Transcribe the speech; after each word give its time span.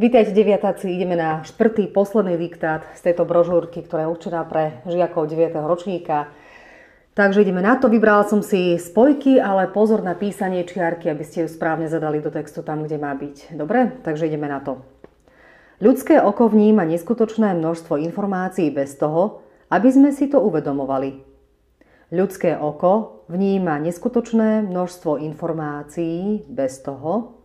Vítajte 0.00 0.32
deviatáci, 0.32 0.88
ideme 0.96 1.12
na 1.12 1.44
štvrtý, 1.44 1.92
posledný 1.92 2.40
diktát 2.40 2.88
z 2.96 3.04
tejto 3.04 3.28
brožúrky, 3.28 3.84
ktorá 3.84 4.08
je 4.08 4.12
určená 4.16 4.48
pre 4.48 4.80
žiakov 4.88 5.28
9. 5.28 5.52
ročníka. 5.60 6.32
Takže 7.12 7.44
ideme 7.44 7.60
na 7.60 7.76
to. 7.76 7.92
Vybrala 7.92 8.24
som 8.24 8.40
si 8.40 8.80
spojky, 8.80 9.36
ale 9.36 9.68
pozor 9.68 10.00
na 10.00 10.16
písanie 10.16 10.64
čiarky, 10.64 11.12
aby 11.12 11.20
ste 11.20 11.44
ju 11.44 11.52
správne 11.52 11.84
zadali 11.84 12.24
do 12.24 12.32
textu 12.32 12.64
tam, 12.64 12.80
kde 12.88 12.96
má 12.96 13.12
byť. 13.12 13.52
Dobre? 13.52 13.92
Takže 14.00 14.24
ideme 14.24 14.48
na 14.48 14.64
to. 14.64 14.80
Ľudské 15.84 16.16
oko 16.16 16.48
vníma 16.48 16.88
neskutočné 16.88 17.52
množstvo 17.60 18.00
informácií 18.00 18.72
bez 18.72 18.96
toho, 18.96 19.44
aby 19.68 19.92
sme 19.92 20.16
si 20.16 20.32
to 20.32 20.40
uvedomovali. 20.40 21.20
Ľudské 22.08 22.56
oko 22.56 23.20
vníma 23.28 23.76
neskutočné 23.84 24.64
množstvo 24.64 25.20
informácií 25.20 26.48
bez 26.48 26.80
toho, 26.80 27.39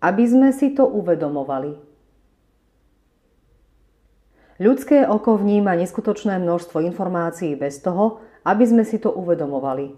aby 0.00 0.24
sme 0.26 0.48
si 0.50 0.72
to 0.72 0.88
uvedomovali. 0.88 1.76
Ľudské 4.60 5.08
oko 5.08 5.40
vníma 5.40 5.72
neskutočné 5.80 6.36
množstvo 6.36 6.84
informácií 6.84 7.56
bez 7.56 7.80
toho, 7.80 8.20
aby 8.44 8.64
sme 8.64 8.84
si 8.84 9.00
to 9.00 9.08
uvedomovali. 9.08 9.96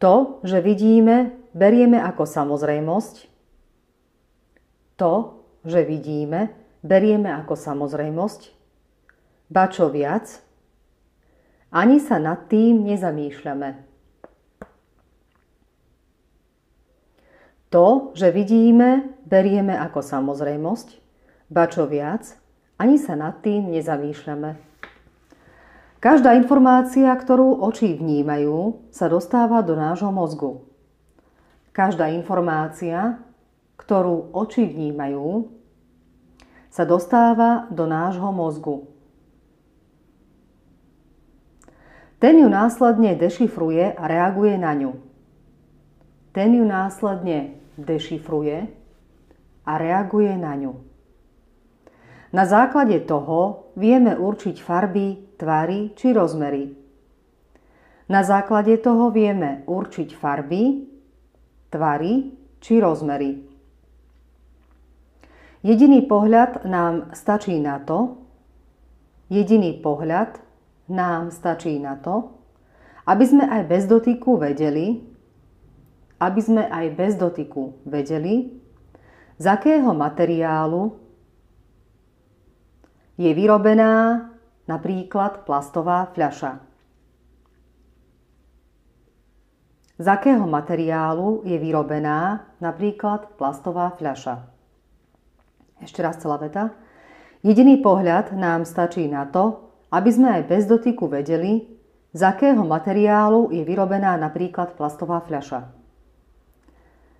To, 0.00 0.40
že 0.46 0.64
vidíme, 0.64 1.36
berieme 1.52 2.00
ako 2.00 2.24
samozrejmosť. 2.24 3.28
To, 4.96 5.44
že 5.66 5.84
vidíme, 5.84 6.56
berieme 6.80 7.28
ako 7.34 7.52
samozrejmosť 7.52 8.58
Ba 9.48 9.64
čo 9.72 9.88
viac, 9.88 10.44
ani 11.72 11.96
sa 12.04 12.20
nad 12.20 12.52
tým 12.52 12.84
nezamýšľame. 12.84 13.87
To, 17.68 18.16
že 18.16 18.32
vidíme, 18.32 19.20
berieme 19.28 19.76
ako 19.76 20.00
samozrejmosť, 20.00 20.88
ba 21.52 21.68
čo 21.68 21.84
viac, 21.84 22.36
ani 22.80 22.96
sa 22.96 23.12
nad 23.12 23.44
tým 23.44 23.68
nezamýšľame. 23.68 24.56
Každá 25.98 26.38
informácia, 26.38 27.10
ktorú 27.10 27.58
oči 27.58 27.98
vnímajú, 27.98 28.86
sa 28.94 29.10
dostáva 29.10 29.60
do 29.66 29.74
nášho 29.74 30.14
mozgu. 30.14 30.62
Každá 31.74 32.08
informácia, 32.14 33.18
ktorú 33.76 34.30
oči 34.30 34.62
vnímajú, 34.62 35.50
sa 36.70 36.86
dostáva 36.86 37.66
do 37.74 37.84
nášho 37.90 38.30
mozgu. 38.30 38.86
Ten 42.22 42.38
ju 42.38 42.48
následne 42.50 43.14
dešifruje 43.14 43.94
a 43.94 44.02
reaguje 44.06 44.54
na 44.58 44.74
ňu. 44.74 45.07
Ten 46.32 46.54
ju 46.54 46.64
následne 46.64 47.56
dešifruje 47.80 48.68
a 49.64 49.72
reaguje 49.78 50.32
na 50.36 50.52
ňu. 50.56 50.74
Na 52.28 52.44
základe 52.44 53.00
toho 53.08 53.72
vieme 53.72 54.12
určiť 54.12 54.60
farby, 54.60 55.36
tvary 55.40 55.96
či 55.96 56.12
rozmery. 56.12 56.76
Na 58.08 58.20
základe 58.20 58.76
toho 58.80 59.08
vieme 59.08 59.64
určiť 59.64 60.12
farby, 60.12 60.84
tvary 61.72 62.36
či 62.60 62.74
rozmery. 62.80 63.48
Jediný 65.64 66.04
pohľad 66.04 66.68
nám 66.68 67.16
stačí 67.16 67.56
na 67.60 67.80
to, 67.80 68.20
jediný 69.32 69.80
pohľad 69.80 70.40
nám 70.88 71.32
stačí 71.32 71.80
na 71.80 71.96
to, 71.96 72.36
aby 73.08 73.24
sme 73.24 73.44
aj 73.48 73.62
bez 73.68 73.88
dotyku 73.88 74.36
vedeli, 74.36 75.07
aby 76.18 76.40
sme 76.42 76.62
aj 76.66 76.86
bez 76.98 77.12
dotyku 77.14 77.78
vedeli, 77.86 78.58
z 79.38 79.44
akého 79.46 79.94
materiálu 79.94 80.98
je 83.14 83.30
vyrobená 83.30 84.26
napríklad 84.66 85.46
plastová 85.46 86.10
fľaša. 86.10 86.58
Z 89.98 90.06
akého 90.06 90.46
materiálu 90.46 91.42
je 91.42 91.58
vyrobená 91.58 92.46
napríklad 92.62 93.34
plastová 93.34 93.94
fľaša. 93.98 94.46
Ešte 95.82 96.02
raz 96.02 96.18
celá 96.18 96.38
veta. 96.38 96.74
Jediný 97.42 97.78
pohľad 97.78 98.34
nám 98.34 98.66
stačí 98.66 99.06
na 99.06 99.26
to, 99.26 99.70
aby 99.94 100.10
sme 100.10 100.28
aj 100.38 100.42
bez 100.50 100.66
dotyku 100.66 101.06
vedeli, 101.06 101.78
z 102.10 102.20
akého 102.26 102.62
materiálu 102.66 103.54
je 103.54 103.62
vyrobená 103.62 104.18
napríklad 104.18 104.74
plastová 104.74 105.22
fľaša. 105.22 105.77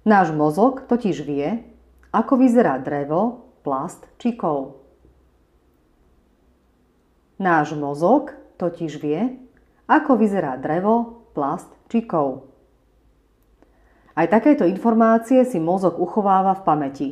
Náš 0.06 0.30
mozog 0.30 0.86
totiž 0.86 1.26
vie, 1.26 1.66
ako 2.14 2.38
vyzerá 2.38 2.78
drevo, 2.78 3.50
plast 3.66 4.06
či 4.22 4.38
kov. 4.38 4.78
Náš 7.38 7.74
mozog 7.74 8.34
totiž 8.58 8.92
vie, 8.98 9.38
ako 9.90 10.18
vyzerá 10.18 10.58
drevo, 10.58 11.26
plast 11.34 11.70
či 11.90 12.02
kov. 12.06 12.50
Aj 14.18 14.26
takéto 14.26 14.66
informácie 14.66 15.46
si 15.46 15.62
mozog 15.62 15.94
uchováva 16.02 16.58
v 16.58 16.62
pamäti. 16.66 17.08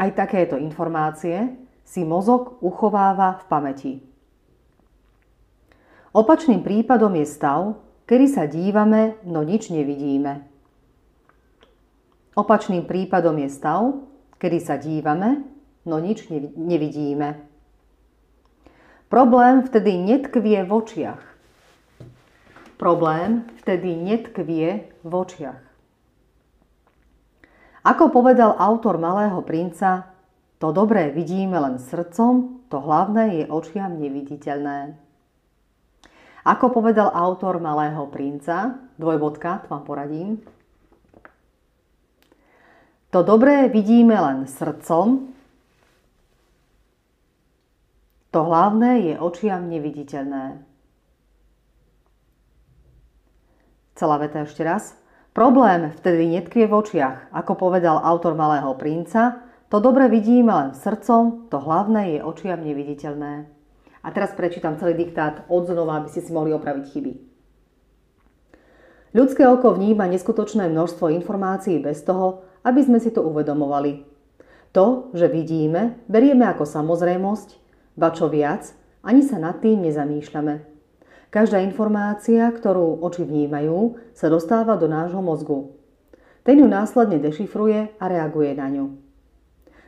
Aj 0.00 0.08
takéto 0.16 0.56
informácie 0.56 1.52
si 1.84 2.00
mozog 2.00 2.56
uchováva 2.64 3.36
v 3.40 3.44
pamäti. 3.44 3.92
Opačným 6.12 6.64
prípadom 6.64 7.12
je 7.16 7.26
stav, 7.28 7.80
kedy 8.08 8.26
sa 8.28 8.44
dívame, 8.48 9.20
no 9.24 9.44
nič 9.44 9.68
nevidíme. 9.72 10.51
Opačným 12.32 12.88
prípadom 12.88 13.36
je 13.44 13.48
stav, 13.52 13.92
kedy 14.40 14.58
sa 14.58 14.80
dívame, 14.80 15.44
no 15.84 16.00
nič 16.00 16.32
nevidíme. 16.56 17.44
Problém 19.12 19.60
vtedy 19.68 20.00
netkvie 20.00 20.64
v 20.64 20.70
očiach. 20.72 21.22
Problém 22.80 23.44
vtedy 23.60 23.92
netkvie 23.92 24.88
v 25.04 25.12
očiach. 25.12 25.60
Ako 27.84 28.08
povedal 28.08 28.56
autor 28.56 28.96
Malého 28.96 29.44
princa, 29.44 30.08
to 30.56 30.72
dobré 30.72 31.12
vidíme 31.12 31.58
len 31.60 31.76
srdcom, 31.76 32.64
to 32.72 32.80
hlavné 32.80 33.42
je 33.42 33.44
očiam 33.52 34.00
neviditeľné. 34.00 34.96
Ako 36.48 36.72
povedal 36.72 37.12
autor 37.12 37.60
Malého 37.60 38.08
princa, 38.08 38.80
dvojbodka, 38.96 39.66
to 39.66 39.66
vám 39.68 39.84
poradím, 39.84 40.40
to 43.12 43.20
dobré 43.20 43.68
vidíme 43.68 44.16
len 44.16 44.48
srdcom, 44.48 45.28
to 48.32 48.40
hlavné 48.40 49.12
je 49.12 49.14
očiam 49.20 49.68
neviditeľné. 49.68 50.64
Celá 53.92 54.16
veta 54.16 54.48
ešte 54.48 54.64
raz. 54.64 54.96
Problém 55.36 55.92
vtedy 55.92 56.24
netkvie 56.24 56.64
v 56.64 56.72
očiach, 56.72 57.28
ako 57.36 57.52
povedal 57.68 58.00
autor 58.00 58.32
Malého 58.32 58.72
princa, 58.80 59.44
to 59.68 59.80
dobre 59.80 60.08
vidíme 60.08 60.48
len 60.48 60.70
srdcom, 60.72 61.52
to 61.52 61.60
hlavné 61.60 62.16
je 62.16 62.20
očiam 62.24 62.64
neviditeľné. 62.64 63.44
A 64.04 64.08
teraz 64.12 64.32
prečítam 64.32 64.80
celý 64.80 64.96
diktát 64.96 65.44
od 65.52 65.68
znova, 65.68 66.00
aby 66.00 66.08
ste 66.08 66.24
si 66.24 66.32
mohli 66.32 66.56
opraviť 66.56 66.84
chyby. 66.88 67.12
Ľudské 69.12 69.44
oko 69.44 69.76
vníma 69.76 70.08
neskutočné 70.08 70.72
množstvo 70.72 71.12
informácií 71.12 71.76
bez 71.84 72.00
toho, 72.00 72.48
aby 72.62 72.80
sme 72.82 72.98
si 72.98 73.10
to 73.10 73.22
uvedomovali. 73.22 74.06
To, 74.72 75.12
že 75.12 75.28
vidíme, 75.28 76.00
berieme 76.08 76.48
ako 76.48 76.64
samozrejmosť, 76.64 77.48
ba 77.98 78.08
čo 78.14 78.32
viac, 78.32 78.72
ani 79.04 79.20
sa 79.20 79.36
nad 79.36 79.60
tým 79.60 79.84
nezamýšľame. 79.84 80.64
Každá 81.28 81.60
informácia, 81.64 82.48
ktorú 82.48 83.04
oči 83.04 83.24
vnímajú, 83.24 84.00
sa 84.16 84.32
dostáva 84.32 84.76
do 84.80 84.88
nášho 84.88 85.20
mozgu. 85.20 85.76
Ten 86.44 86.60
ju 86.60 86.66
následne 86.68 87.20
dešifruje 87.20 88.00
a 88.00 88.04
reaguje 88.08 88.52
na 88.56 88.68
ňu. 88.68 88.86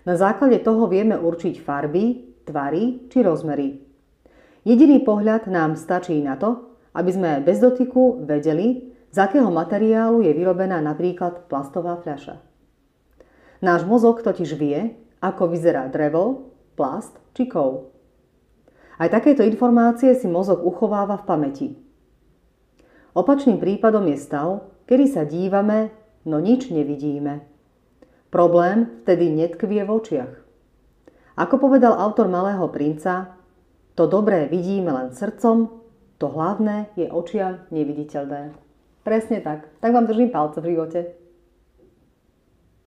Na 0.05 0.21
základe 0.21 0.61
toho 0.61 0.85
vieme 0.85 1.17
určiť 1.17 1.65
farby, 1.65 2.37
tvary 2.45 3.09
či 3.09 3.25
rozmery. 3.25 3.81
Jediný 4.69 5.01
pohľad 5.01 5.49
nám 5.49 5.81
stačí 5.81 6.21
na 6.21 6.37
to, 6.37 6.77
aby 6.93 7.11
sme 7.13 7.31
bez 7.41 7.61
dotyku 7.61 8.25
vedeli, 8.25 8.93
z 9.09 9.17
akého 9.17 9.49
materiálu 9.49 10.21
je 10.25 10.33
vyrobená 10.37 10.81
napríklad 10.85 11.49
plastová 11.49 11.97
fľaša. 12.05 12.44
Náš 13.65 13.89
mozog 13.89 14.21
totiž 14.21 14.61
vie, 14.61 14.93
ako 15.25 15.49
vyzerá 15.49 15.89
drevo, 15.89 16.53
plast 16.77 17.17
či 17.33 17.49
kov. 17.49 17.97
Aj 19.01 19.09
takéto 19.09 19.41
informácie 19.41 20.13
si 20.13 20.29
mozog 20.29 20.61
uchováva 20.61 21.17
v 21.17 21.25
pamäti. 21.25 21.69
Opačným 23.17 23.57
prípadom 23.57 24.05
je 24.13 24.21
stav, 24.21 24.69
kedy 24.85 25.09
sa 25.09 25.25
dívame, 25.25 25.97
no 26.29 26.45
nič 26.45 26.69
nevidíme. 26.69 27.41
Problém 28.29 29.01
vtedy 29.01 29.33
netkvie 29.33 29.81
v 29.81 29.91
očiach. 29.97 30.33
Ako 31.41 31.57
povedal 31.57 31.97
autor 31.97 32.29
Malého 32.29 32.69
princa, 32.69 33.33
to 33.97 34.05
dobré 34.05 34.45
vidíme 34.45 34.93
len 34.93 35.17
srdcom, 35.17 35.73
to 36.21 36.27
hlavné 36.29 36.93
je 37.01 37.09
očia 37.09 37.65
neviditeľné. 37.73 38.53
Presne 39.09 39.41
tak. 39.41 39.73
Tak 39.81 39.89
vám 39.89 40.05
držím 40.05 40.29
palce 40.29 40.61
v 40.61 40.77
živote. 40.77 41.24